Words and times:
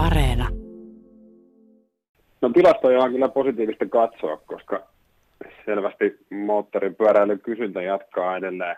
Areena. 0.00 0.48
No 2.40 2.48
tilastoja 2.48 3.00
on 3.00 3.12
kyllä 3.12 3.28
positiivista 3.28 3.86
katsoa, 3.86 4.36
koska 4.36 4.82
selvästi 5.64 6.18
moottoripyöräilyn 6.30 7.40
kysyntä 7.40 7.82
jatkaa 7.82 8.36
edelleen 8.36 8.76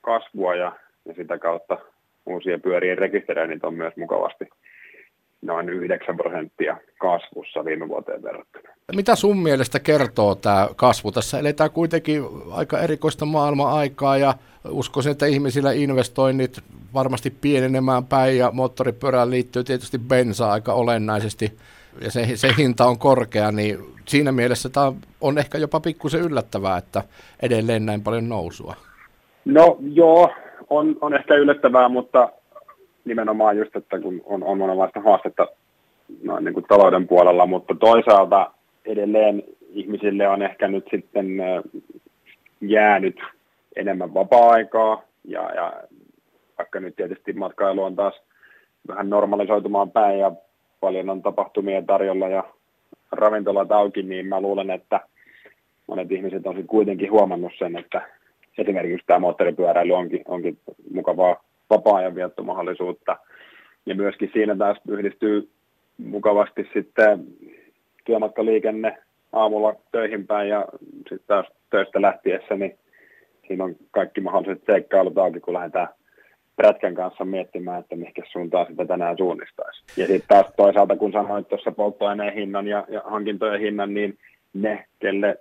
kasvua 0.00 0.54
ja, 0.54 0.72
ja 1.04 1.14
sitä 1.14 1.38
kautta 1.38 1.78
uusien 2.26 2.62
pyörien 2.62 2.98
rekisteröinnit 2.98 3.64
on 3.64 3.74
myös 3.74 3.92
mukavasti 3.96 4.44
noin 5.42 5.68
9 5.68 6.16
prosenttia 6.16 6.76
kasvussa 6.98 7.64
viime 7.64 7.88
vuoteen 7.88 8.22
verrattuna. 8.22 8.68
Mitä 8.96 9.16
sun 9.16 9.38
mielestä 9.38 9.80
kertoo 9.80 10.34
tämä 10.34 10.68
kasvu? 10.76 11.12
Tässä 11.12 11.38
eletään 11.38 11.70
kuitenkin 11.70 12.22
aika 12.52 12.78
erikoista 12.78 13.24
maailman-aikaa 13.24 14.16
ja 14.16 14.34
uskoisin, 14.68 15.12
että 15.12 15.26
ihmisillä 15.26 15.72
investoinnit 15.72 16.60
varmasti 16.94 17.30
pienenemään 17.30 18.04
päin 18.04 18.38
ja 18.38 18.50
moottoripyörään 18.52 19.30
liittyy 19.30 19.64
tietysti 19.64 19.98
bensa 19.98 20.52
aika 20.52 20.72
olennaisesti 20.72 21.52
ja 22.00 22.10
se, 22.10 22.36
se 22.36 22.48
hinta 22.58 22.86
on 22.86 22.98
korkea, 22.98 23.52
niin 23.52 23.78
siinä 24.08 24.32
mielessä 24.32 24.68
tämä 24.68 24.92
on 25.20 25.38
ehkä 25.38 25.58
jopa 25.58 25.80
pikkusen 25.80 26.20
yllättävää, 26.20 26.78
että 26.78 27.02
edelleen 27.42 27.86
näin 27.86 28.02
paljon 28.02 28.28
nousua. 28.28 28.74
No 29.44 29.76
joo, 29.80 30.30
on, 30.70 30.96
on 31.00 31.14
ehkä 31.14 31.34
yllättävää, 31.34 31.88
mutta 31.88 32.28
nimenomaan 33.04 33.56
just, 33.58 33.76
että 33.76 34.00
kun 34.00 34.22
on, 34.24 34.42
on 34.42 34.58
monenlaista 34.58 35.00
haastetta 35.00 35.48
noin 36.22 36.44
niin 36.44 36.54
kuin 36.54 36.66
talouden 36.68 37.08
puolella, 37.08 37.46
mutta 37.46 37.74
toisaalta 37.74 38.50
edelleen 38.84 39.42
ihmisille 39.70 40.28
on 40.28 40.42
ehkä 40.42 40.68
nyt 40.68 40.84
sitten 40.90 41.26
jäänyt 42.60 43.16
enemmän 43.76 44.14
vapaa-aikaa 44.14 45.02
ja, 45.24 45.54
ja 45.54 45.72
vaikka 46.74 46.86
nyt 46.86 46.96
tietysti 46.96 47.32
matkailu 47.32 47.82
on 47.82 47.96
taas 47.96 48.20
vähän 48.88 49.10
normalisoitumaan 49.10 49.90
päin 49.90 50.18
ja 50.18 50.32
paljon 50.80 51.10
on 51.10 51.22
tapahtumia 51.22 51.82
tarjolla 51.82 52.28
ja 52.28 52.44
ravintolat 53.12 53.72
auki, 53.72 54.02
niin 54.02 54.26
mä 54.26 54.40
luulen, 54.40 54.70
että 54.70 55.00
monet 55.86 56.12
ihmiset 56.12 56.46
on 56.46 56.66
kuitenkin 56.66 57.10
huomannut 57.10 57.52
sen, 57.58 57.76
että 57.76 58.02
esimerkiksi 58.58 59.06
tämä 59.06 59.18
moottoripyöräily 59.18 59.92
onkin, 59.92 60.22
onkin 60.28 60.58
mukavaa 60.94 61.44
vapaa-ajan 61.70 62.14
viettomahdollisuutta. 62.14 63.16
Ja 63.86 63.94
myöskin 63.94 64.30
siinä 64.32 64.56
taas 64.56 64.78
yhdistyy 64.88 65.48
mukavasti 65.98 66.68
sitten 66.72 67.24
työmatkaliikenne 68.04 68.98
aamulla 69.32 69.74
töihin 69.92 70.26
päin 70.26 70.48
ja 70.48 70.64
sitten 70.96 71.26
taas 71.26 71.46
töistä 71.70 72.02
lähtiessä, 72.02 72.54
niin 72.56 72.78
siinä 73.46 73.64
on 73.64 73.76
kaikki 73.90 74.20
mahdolliset 74.20 74.62
seikkailut 74.66 75.18
auki, 75.18 75.40
kun 75.40 75.54
lähdetään 75.54 75.88
Prätkän 76.56 76.94
kanssa 76.94 77.24
miettimään, 77.24 77.80
että 77.80 77.96
mihinkä 77.96 78.22
suuntaan 78.32 78.66
sitä 78.66 78.86
tänään 78.86 79.16
suunnistaisi. 79.16 79.82
Ja 79.96 80.06
sitten 80.06 80.28
taas 80.28 80.46
toisaalta, 80.56 80.96
kun 80.96 81.12
sanoit 81.12 81.48
tuossa 81.48 81.72
polttoaineen 81.72 82.34
hinnan 82.34 82.66
ja, 82.66 82.84
ja 82.88 83.02
hankintojen 83.04 83.60
hinnan, 83.60 83.94
niin 83.94 84.18
ne, 84.54 84.86
kelle 84.98 85.38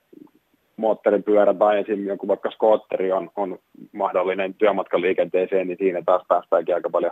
moottoripyörä 0.78 1.54
tai 1.54 1.80
esim. 1.80 2.06
joku 2.06 2.28
vaikka 2.28 2.52
skootteri 2.52 3.12
on, 3.12 3.30
on 3.36 3.60
mahdollinen 3.92 4.54
työmatkaliikenteeseen, 4.54 5.68
niin 5.68 5.78
siinä 5.78 6.02
taas 6.06 6.22
päästäänkin 6.28 6.76
aika 6.76 6.90
paljon 6.90 7.12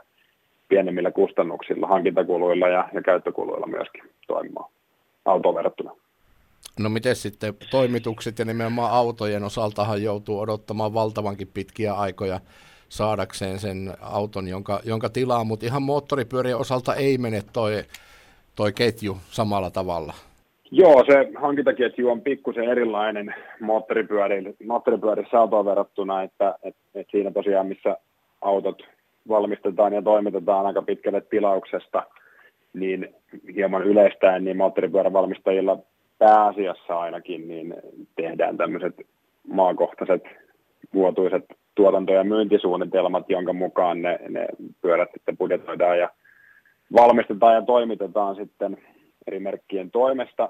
pienemmillä 0.70 1.12
kustannuksilla, 1.12 1.88
hankintakuluilla 1.88 2.68
ja, 2.68 2.90
ja 2.94 3.02
käyttökuluilla 3.02 3.68
myöskin 3.68 4.04
toimimaan 4.28 4.72
autoon 5.26 5.56
verrattuna. 5.56 5.92
No 6.80 6.90
miten 6.90 7.16
sitten 7.16 7.54
toimitukset 7.72 8.40
ja 8.40 8.46
nimenomaan 8.46 8.92
autojen 8.92 9.44
osaltahan 9.44 10.04
joutuu 10.04 10.40
odottamaan 10.40 10.94
valtavankin 10.94 11.48
pitkiä 11.54 11.94
aikoja 11.94 12.40
saadakseen 12.92 13.60
sen 13.60 13.94
auton, 14.02 14.48
jonka, 14.48 14.80
jonka 14.86 15.10
tilaa, 15.10 15.44
mutta 15.44 15.66
ihan 15.66 15.82
moottoripyörien 15.82 16.58
osalta 16.58 16.96
ei 16.96 17.18
mene 17.18 17.42
toi, 17.54 17.84
toi 18.56 18.74
ketju 18.74 19.18
samalla 19.30 19.72
tavalla. 19.72 20.14
Joo, 20.72 21.04
se 21.06 21.32
hankintaketju 21.36 22.10
on 22.10 22.22
pikkusen 22.22 22.64
erilainen 22.64 23.36
moottoripyörissä 24.68 25.40
autoon 25.40 25.66
verrattuna, 25.66 26.24
että 26.24 26.56
et, 26.64 26.76
et 26.96 27.08
siinä 27.12 27.32
tosiaan 27.32 27.68
missä 27.68 27.98
autot 28.42 28.82
valmistetaan 29.30 29.94
ja 29.94 30.02
toimitetaan 30.02 30.66
aika 30.66 30.82
pitkälle 30.82 31.22
tilauksesta, 31.22 32.04
niin 32.74 33.16
hieman 33.56 33.84
yleistäen 33.84 34.44
niin 34.44 34.58
moottoripyörävalmistajilla 34.58 35.78
pääasiassa 36.18 37.00
ainakin 37.00 37.48
niin 37.48 37.76
tehdään 38.16 38.58
tämmöiset 38.58 38.96
maakohtaiset 39.48 40.24
vuotuiset 40.94 41.46
tuotanto- 41.82 42.14
ja 42.14 42.24
myyntisuunnitelmat, 42.24 43.30
jonka 43.30 43.54
mukaan 43.54 44.02
ne, 44.02 44.20
ne 44.30 44.48
pyörät 44.82 45.10
sitten 45.14 45.38
budjetoidaan 45.38 46.00
ja 46.00 46.10
valmistetaan 46.96 47.56
ja 47.56 47.62
toimitetaan 47.62 48.36
sitten 48.36 48.78
eri 49.28 49.40
merkkien 49.40 49.92
toimesta, 49.92 50.50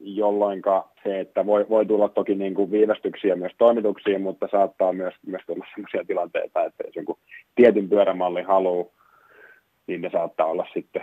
jolloin 0.00 0.62
se, 1.04 1.20
että 1.20 1.46
voi, 1.46 1.66
voi 1.68 1.86
tulla 1.86 2.08
toki 2.08 2.34
niin 2.34 2.54
kuin 2.54 2.70
viivästyksiä 2.70 3.36
myös 3.36 3.52
toimituksiin, 3.58 4.20
mutta 4.20 4.48
saattaa 4.50 4.92
myös, 4.92 5.14
myös 5.26 5.42
tulla 5.46 5.66
sellaisia 5.74 6.04
tilanteita, 6.06 6.64
että 6.64 6.84
jos 6.86 6.96
jonkun 6.96 7.18
tietyn 7.54 7.88
pyörämallin 7.88 8.46
haluaa, 8.46 8.86
niin 9.86 10.00
ne 10.00 10.10
saattaa 10.12 10.46
olla 10.46 10.66
sitten 10.74 11.02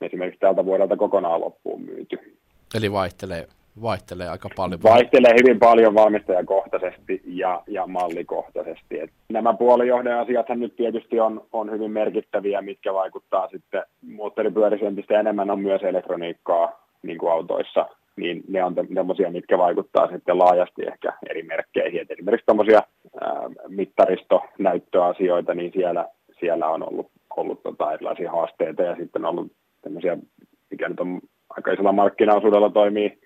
esimerkiksi 0.00 0.40
tältä 0.40 0.64
vuodelta 0.64 0.96
kokonaan 0.96 1.40
loppuun 1.40 1.82
myyty. 1.82 2.38
Eli 2.74 2.92
vaihtelee 2.92 3.46
vaihtelee 3.82 4.28
aika 4.28 4.48
paljon. 4.56 4.82
Vaihtelee 4.82 5.34
hyvin 5.42 5.58
paljon 5.58 5.94
valmistajakohtaisesti 5.94 7.22
ja, 7.24 7.62
ja 7.66 7.86
mallikohtaisesti. 7.86 9.00
Et 9.00 9.10
nämä 9.28 9.54
puolijohden 9.54 10.18
asiat 10.18 10.48
nyt 10.48 10.76
tietysti 10.76 11.20
on, 11.20 11.46
on 11.52 11.70
hyvin 11.70 11.90
merkittäviä, 11.90 12.62
mitkä 12.62 12.94
vaikuttaa 12.94 13.48
sitten 13.48 13.82
moottoripyörissä 14.02 14.86
entistä 14.86 15.20
enemmän 15.20 15.50
on 15.50 15.60
myös 15.60 15.82
elektroniikkaa 15.82 16.86
niin 17.02 17.18
kuin 17.18 17.32
autoissa, 17.32 17.86
niin 18.16 18.42
ne 18.48 18.64
on 18.64 18.74
tämmöisiä, 18.94 19.30
mitkä 19.30 19.58
vaikuttaa 19.58 20.08
sitten 20.12 20.38
laajasti 20.38 20.82
ehkä 20.86 21.12
eri 21.30 21.42
merkkeihin. 21.42 22.00
Et 22.00 22.10
esimerkiksi 22.10 22.46
tämmöisiä 22.46 22.82
mittaristonäyttöasioita, 23.68 25.54
niin 25.54 25.72
siellä, 25.72 26.06
siellä 26.40 26.66
on 26.66 26.88
ollut, 26.88 27.10
ollut 27.36 27.62
tota 27.62 27.92
erilaisia 27.92 28.30
haasteita 28.30 28.82
ja 28.82 28.96
sitten 28.96 29.24
on 29.24 29.30
ollut 29.30 29.52
tämmöisiä, 29.82 30.18
mikä 30.70 30.88
nyt 30.88 31.00
on 31.00 31.20
aika 31.48 31.72
isolla 31.72 31.92
markkinaosuudella 31.92 32.70
toimii 32.70 33.18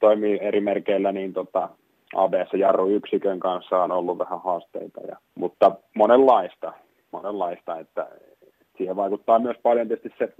toimii 0.00 0.38
eri 0.42 0.60
merkeillä, 0.60 1.12
niin 1.12 1.32
tota, 1.32 1.68
ABS-jarruyksikön 2.14 3.40
kanssa 3.40 3.82
on 3.82 3.92
ollut 3.92 4.18
vähän 4.18 4.40
haasteita, 4.42 5.00
ja, 5.00 5.16
mutta 5.34 5.72
monenlaista, 5.94 6.72
monenlaista, 7.12 7.78
että 7.78 8.08
siihen 8.78 8.96
vaikuttaa 8.96 9.38
myös 9.38 9.56
paljon 9.62 9.88
tietysti 9.88 10.18
se, 10.18 10.32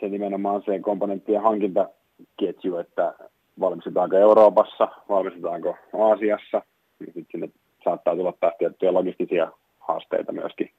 se 0.00 0.08
nimenomaan 0.08 0.62
se 0.62 0.78
komponenttien 0.78 1.42
hankintaketju, 1.42 2.76
että 2.76 3.14
valmistetaanko 3.60 4.16
Euroopassa, 4.16 4.88
valmistetaanko 5.08 5.76
Aasiassa, 5.98 6.62
niin 6.98 7.12
sitten 7.14 7.26
sinne 7.30 7.48
saattaa 7.84 8.16
tulla 8.16 8.32
taas 8.40 8.54
tiettyjä 8.58 8.92
logistisia 8.92 9.52
haasteita 9.78 10.32
myöskin 10.32 10.70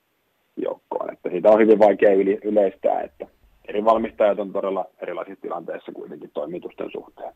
joukkoon, 0.58 1.14
että 1.14 1.30
siitä 1.30 1.50
on 1.50 1.60
hyvin 1.60 1.80
vaikea 1.80 2.12
yleistää, 2.44 3.02
että 3.02 3.28
eri 3.68 3.86
valmistajat 3.86 4.40
on 4.40 4.54
todella 4.54 4.86
erilaisissa 5.02 5.42
tilanteissa 5.42 5.92
kuitenkin 5.92 6.32
toimitusten 6.34 6.92
suhteen. 6.92 7.34